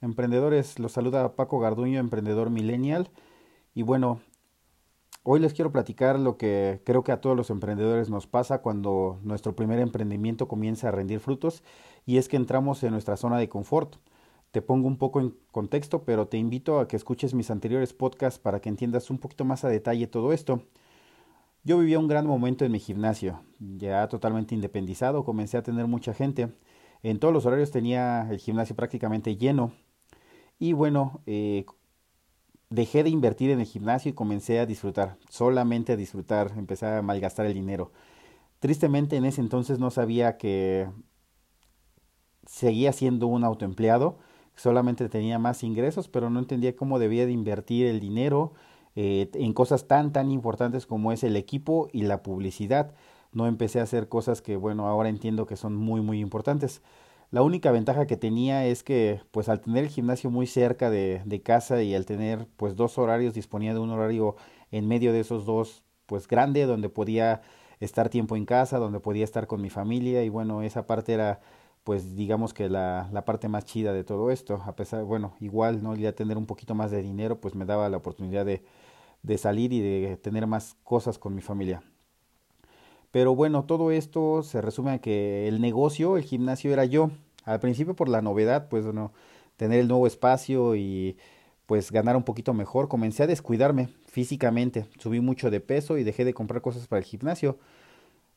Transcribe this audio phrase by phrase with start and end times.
[0.00, 0.78] emprendedores?
[0.78, 3.10] Los saluda Paco Garduño, emprendedor millennial.
[3.74, 4.20] Y bueno,
[5.22, 9.18] hoy les quiero platicar lo que creo que a todos los emprendedores nos pasa cuando
[9.22, 11.62] nuestro primer emprendimiento comienza a rendir frutos
[12.06, 13.96] y es que entramos en nuestra zona de confort.
[14.50, 18.38] Te pongo un poco en contexto, pero te invito a que escuches mis anteriores podcasts
[18.38, 20.62] para que entiendas un poquito más a detalle todo esto.
[21.64, 26.14] Yo vivía un gran momento en mi gimnasio, ya totalmente independizado, comencé a tener mucha
[26.14, 26.48] gente.
[27.02, 29.72] En todos los horarios tenía el gimnasio prácticamente lleno.
[30.58, 31.64] Y bueno, eh,
[32.70, 37.02] dejé de invertir en el gimnasio y comencé a disfrutar, solamente a disfrutar, empecé a
[37.02, 37.92] malgastar el dinero.
[38.60, 40.88] Tristemente en ese entonces no sabía que
[42.46, 44.18] seguía siendo un autoempleado,
[44.56, 48.52] solamente tenía más ingresos, pero no entendía cómo debía de invertir el dinero
[48.96, 52.94] eh, en cosas tan, tan importantes como es el equipo y la publicidad.
[53.32, 56.82] No empecé a hacer cosas que, bueno, ahora entiendo que son muy, muy importantes.
[57.30, 61.22] La única ventaja que tenía es que, pues al tener el gimnasio muy cerca de,
[61.26, 64.36] de casa y al tener, pues, dos horarios, disponía de un horario
[64.70, 67.42] en medio de esos dos, pues, grande, donde podía
[67.80, 71.40] estar tiempo en casa, donde podía estar con mi familia y, bueno, esa parte era
[71.84, 75.82] pues digamos que la, la, parte más chida de todo esto, a pesar, bueno, igual,
[75.82, 75.96] ¿no?
[75.96, 78.62] Ya tener un poquito más de dinero, pues me daba la oportunidad de,
[79.22, 81.82] de salir y de tener más cosas con mi familia.
[83.10, 87.10] Pero bueno, todo esto se resume a que el negocio, el gimnasio era yo.
[87.48, 89.10] Al principio por la novedad, pues bueno,
[89.56, 91.16] tener el nuevo espacio y
[91.64, 96.26] pues ganar un poquito mejor, comencé a descuidarme físicamente, subí mucho de peso y dejé
[96.26, 97.58] de comprar cosas para el gimnasio.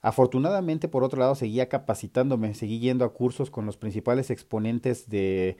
[0.00, 5.56] Afortunadamente, por otro lado, seguía capacitándome, seguí yendo a cursos con los principales exponentes de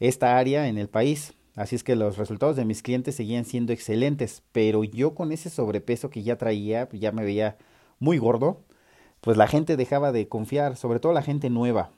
[0.00, 1.34] esta área en el país.
[1.54, 5.50] Así es que los resultados de mis clientes seguían siendo excelentes, pero yo con ese
[5.50, 7.58] sobrepeso que ya traía, ya me veía
[8.00, 8.60] muy gordo,
[9.20, 11.92] pues la gente dejaba de confiar, sobre todo la gente nueva.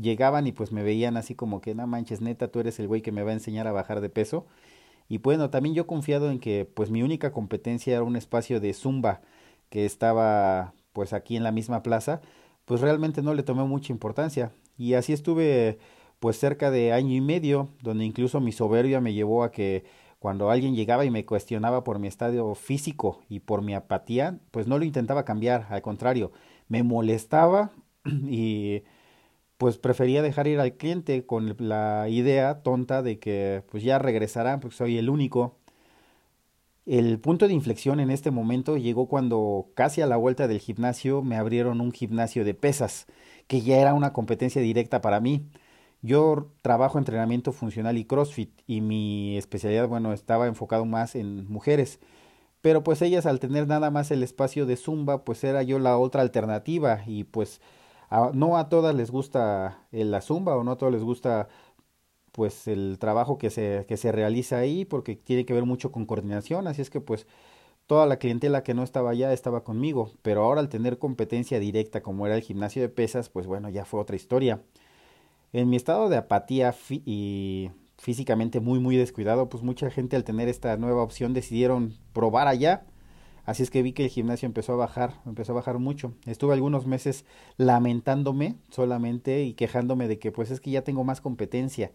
[0.00, 3.02] Llegaban y pues me veían así como que, no manches, neta, tú eres el güey
[3.02, 4.46] que me va a enseñar a bajar de peso.
[5.08, 8.72] Y bueno, también yo confiado en que pues mi única competencia era un espacio de
[8.74, 9.22] zumba
[9.68, 12.20] que estaba pues aquí en la misma plaza,
[12.64, 14.52] pues realmente no le tomé mucha importancia.
[14.78, 15.78] Y así estuve
[16.20, 19.84] pues cerca de año y medio, donde incluso mi soberbia me llevó a que
[20.20, 24.66] cuando alguien llegaba y me cuestionaba por mi estadio físico y por mi apatía, pues
[24.66, 26.30] no lo intentaba cambiar, al contrario,
[26.68, 27.72] me molestaba
[28.04, 28.82] y
[29.60, 34.60] pues prefería dejar ir al cliente con la idea tonta de que pues ya regresarán
[34.60, 35.60] porque soy el único
[36.86, 41.22] el punto de inflexión en este momento llegó cuando casi a la vuelta del gimnasio
[41.22, 43.06] me abrieron un gimnasio de pesas,
[43.46, 45.46] que ya era una competencia directa para mí.
[46.02, 52.00] Yo trabajo entrenamiento funcional y CrossFit y mi especialidad, bueno, estaba enfocado más en mujeres.
[52.62, 55.98] Pero pues ellas al tener nada más el espacio de Zumba, pues era yo la
[55.98, 57.60] otra alternativa y pues
[58.34, 61.48] no a todas les gusta la Zumba o no a todas les gusta
[62.32, 66.06] pues el trabajo que se, que se realiza ahí porque tiene que ver mucho con
[66.06, 67.26] coordinación, así es que pues
[67.86, 72.02] toda la clientela que no estaba allá estaba conmigo, pero ahora al tener competencia directa
[72.02, 74.62] como era el gimnasio de pesas, pues bueno, ya fue otra historia.
[75.52, 80.48] En mi estado de apatía y físicamente muy muy descuidado, pues mucha gente al tener
[80.48, 82.86] esta nueva opción decidieron probar allá.
[83.44, 86.14] Así es que vi que el gimnasio empezó a bajar, empezó a bajar mucho.
[86.26, 87.24] Estuve algunos meses
[87.56, 91.92] lamentándome solamente y quejándome de que pues es que ya tengo más competencia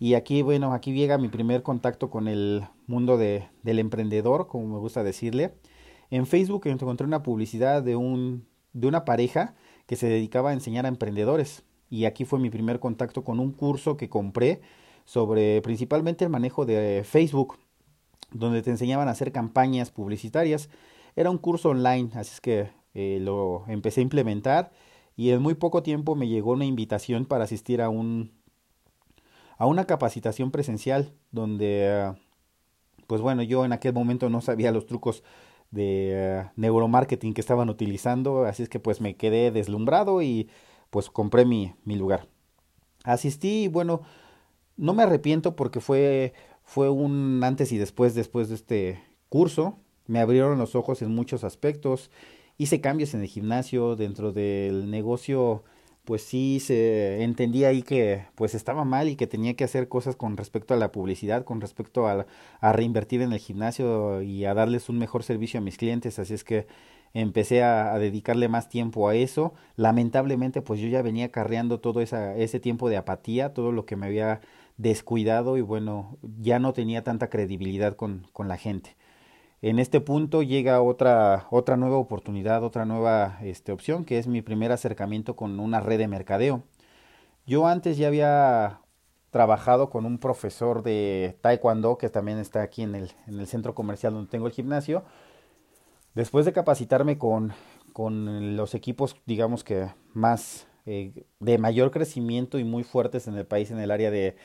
[0.00, 4.68] y aquí, bueno, aquí llega mi primer contacto con el mundo de, del emprendedor, como
[4.68, 5.54] me gusta decirle.
[6.10, 9.54] En Facebook encontré una publicidad de, un, de una pareja
[9.86, 11.64] que se dedicaba a enseñar a emprendedores.
[11.90, 14.60] Y aquí fue mi primer contacto con un curso que compré
[15.04, 17.58] sobre principalmente el manejo de Facebook,
[18.30, 20.68] donde te enseñaban a hacer campañas publicitarias.
[21.16, 24.72] Era un curso online, así es que eh, lo empecé a implementar
[25.16, 28.32] y en muy poco tiempo me llegó una invitación para asistir a un
[29.58, 32.14] a una capacitación presencial donde,
[33.08, 35.24] pues bueno, yo en aquel momento no sabía los trucos
[35.70, 40.48] de eh, neuromarketing que estaban utilizando, así es que pues me quedé deslumbrado y
[40.90, 42.28] pues compré mi, mi lugar.
[43.02, 44.02] Asistí y bueno,
[44.76, 46.32] no me arrepiento porque fue,
[46.68, 49.78] fue un antes y después después de este curso.
[50.06, 52.10] Me abrieron los ojos en muchos aspectos.
[52.58, 55.64] Hice cambios en el gimnasio, dentro del negocio
[56.04, 60.16] pues sí se entendía ahí que pues estaba mal y que tenía que hacer cosas
[60.16, 62.26] con respecto a la publicidad, con respecto a,
[62.60, 66.32] a reinvertir en el gimnasio y a darles un mejor servicio a mis clientes, así
[66.32, 66.66] es que
[67.14, 69.54] empecé a, dedicarle más tiempo a eso.
[69.76, 73.96] Lamentablemente, pues yo ya venía carreando todo esa, ese tiempo de apatía, todo lo que
[73.96, 74.40] me había
[74.78, 78.96] descuidado y bueno, ya no tenía tanta credibilidad con, con la gente.
[79.60, 84.40] En este punto llega otra, otra nueva oportunidad, otra nueva este, opción, que es mi
[84.40, 86.62] primer acercamiento con una red de mercadeo.
[87.44, 88.80] Yo antes ya había
[89.30, 93.74] trabajado con un profesor de taekwondo que también está aquí en el, en el centro
[93.74, 95.02] comercial donde tengo el gimnasio.
[96.14, 97.52] Después de capacitarme con,
[97.92, 103.44] con los equipos, digamos que más eh, de mayor crecimiento y muy fuertes en el
[103.44, 104.36] país en el área de,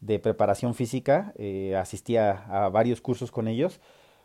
[0.00, 3.80] de preparación física, eh, asistía a varios cursos con ellos,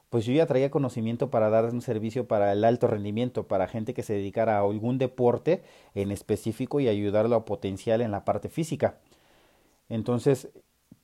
[0.10, 3.96] pues yo ya traía conocimiento para dar un servicio para el alto rendimiento, para gente
[3.96, 5.64] que se dedicara a algún deporte
[5.96, 9.00] en específico y ayudarlo a potencial en la parte física.
[9.90, 10.50] Entonces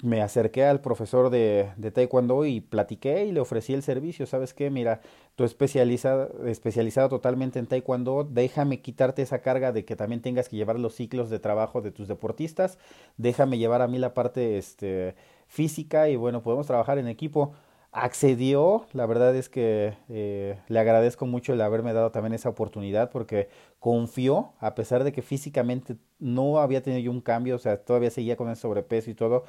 [0.02, 4.26] me acerqué al profesor de, de, taekwondo y platiqué y le ofrecí el servicio.
[4.26, 4.70] ¿Sabes qué?
[4.70, 5.02] Mira,
[5.36, 10.56] tú especializado, especializado totalmente en taekwondo, déjame quitarte esa carga de que también tengas que
[10.56, 12.78] llevar los ciclos de trabajo de tus deportistas,
[13.18, 15.16] déjame llevar a mí la parte este,
[15.48, 17.54] física y bueno, podemos trabajar en equipo.
[17.92, 23.10] Accedió, la verdad es que eh, le agradezco mucho el haberme dado también esa oportunidad
[23.10, 23.50] porque
[23.80, 28.12] confió, a pesar de que físicamente no había tenido yo un cambio, o sea, todavía
[28.12, 29.44] seguía con el sobrepeso y todo,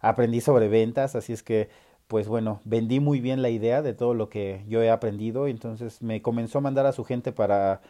[0.00, 1.68] aprendí sobre ventas, así es que
[2.08, 6.02] pues bueno, vendí muy bien la idea de todo lo que yo he aprendido, entonces
[6.02, 7.80] me comenzó a mandar a su gente para,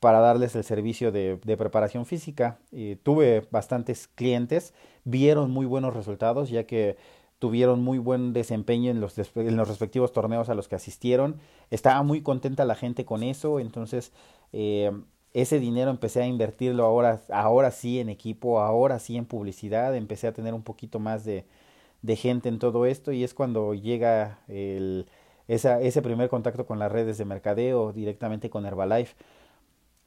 [0.00, 2.58] para darles el servicio de, preparación física.
[2.70, 4.74] Y tuve bastantes clientes,
[5.04, 6.96] vieron muy buenos resultados, ya que
[7.38, 11.40] tuvieron muy buen desempeño en los, en los respectivos torneos a los que asistieron.
[11.70, 14.12] Estaba muy contenta la gente con eso, entonces
[14.52, 14.92] eh,
[15.36, 20.26] ese dinero empecé a invertirlo ahora, ahora sí en equipo, ahora sí en publicidad, empecé
[20.26, 21.44] a tener un poquito más de,
[22.16, 25.06] gente en todo esto y es cuando llega el,
[25.46, 29.14] ese primer contacto con las redes de mercadeo directamente con Herbalife.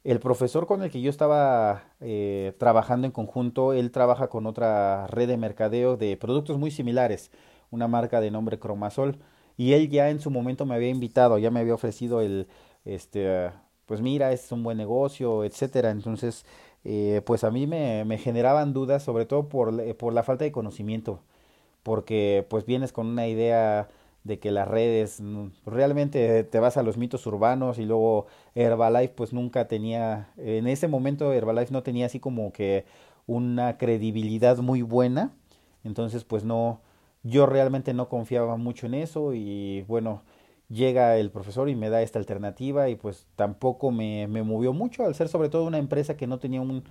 [0.02, 5.06] El profesor con el que yo estaba eh, trabajando en conjunto, él trabaja con otra
[5.06, 7.30] red de mercadeo de productos muy similares,
[7.70, 9.18] una marca de nombre Cromasol,
[9.56, 12.48] y él ya en su momento me había invitado, ya me había ofrecido el,
[12.84, 13.50] este,
[13.90, 15.90] pues mira, es un buen negocio, etcétera.
[15.90, 16.46] Entonces,
[16.84, 20.52] eh, pues a mí me, me, generaban dudas, sobre todo por, por la falta de
[20.52, 21.18] conocimiento,
[21.82, 23.88] porque pues vienes con una idea
[24.22, 29.14] de que las redes mm, realmente te vas a los mitos urbanos y luego Herbalife
[29.14, 32.84] pues nunca tenía en ese momento Herbalife no tenía así como que
[33.26, 35.32] una credibilidad muy buena
[35.84, 36.80] entonces pues no
[37.24, 40.22] yo realmente no confiaba mucho en eso y bueno
[40.70, 45.04] llega el profesor y me da esta alternativa y pues tampoco me, me movió mucho
[45.04, 46.84] al ser sobre todo una empresa que no tenía un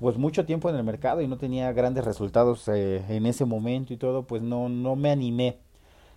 [0.00, 3.92] pues mucho tiempo en el mercado y no tenía grandes resultados eh, en ese momento
[3.92, 5.58] y todo pues no no me animé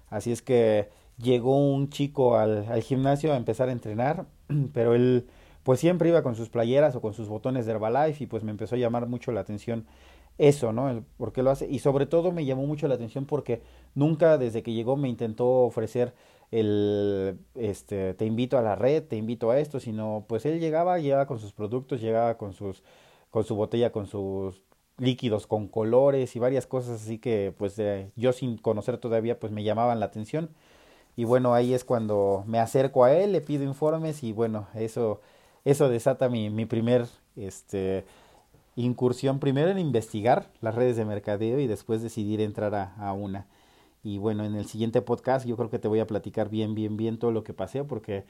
[0.10, 4.26] así es que llegó un chico al, al gimnasio a empezar a entrenar
[4.74, 5.28] pero él
[5.64, 8.52] pues siempre iba con sus playeras o con sus botones de Herbalife y pues me
[8.52, 9.86] empezó a llamar mucho la atención
[10.40, 10.90] eso, ¿no?
[10.90, 11.68] El por qué lo hace.
[11.70, 13.62] Y sobre todo me llamó mucho la atención porque
[13.94, 16.14] nunca desde que llegó me intentó ofrecer
[16.52, 21.00] el, este, te invito a la red, te invito a esto, sino pues él llegaba,
[21.00, 22.84] llegaba con sus productos, llegaba con sus,
[23.32, 24.62] con su botella, con sus
[24.98, 27.82] líquidos con colores y varias cosas así que pues
[28.18, 30.50] yo sin conocer todavía pues me llamaban la atención
[31.16, 35.22] y bueno ahí es cuando me acerco a él le pido informes y bueno eso
[35.64, 37.08] eso desata mi, mi primer
[37.38, 38.04] este
[38.76, 43.46] incursión primero en investigar las redes de mercadeo y después decidir entrar a, una.
[44.04, 46.98] Y bueno, en el siguiente podcast yo creo que te voy a platicar bien, bien,
[46.98, 48.26] bien todo lo que pasé porque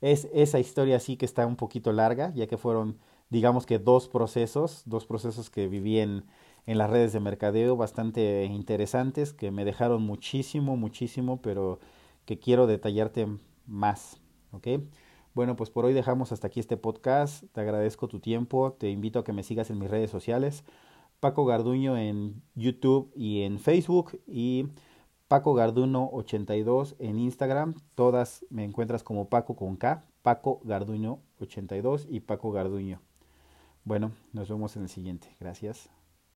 [0.00, 2.98] es esa historia sí que está un poquito larga, ya que fueron,
[3.30, 6.24] digamos que dos procesos, dos procesos que viví en,
[6.66, 11.80] en las redes de mercadeo bastante interesantes, que me dejaron muchísimo, muchísimo, pero
[12.26, 13.26] que quiero detallarte
[13.66, 14.20] más,
[14.52, 14.68] ¿ok?
[15.34, 17.44] Bueno, pues por hoy dejamos hasta aquí este podcast.
[17.52, 18.72] Te agradezco tu tiempo.
[18.72, 20.64] Te invito a que me sigas en mis redes sociales.
[21.20, 24.66] Paco Garduño en YouTube y en Facebook y
[25.28, 27.74] Paco Garduño 82 en Instagram.
[27.94, 33.02] Todas me encuentras como Paco con K, Paco Garduño 82 y Paco Garduño.
[33.84, 35.36] Bueno, nos vemos en el siguiente.
[35.38, 35.90] Gracias.